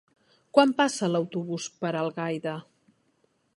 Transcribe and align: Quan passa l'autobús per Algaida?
Quan 0.57 0.73
passa 0.79 1.09
l'autobús 1.15 1.69
per 1.83 1.93
Algaida? 2.01 2.57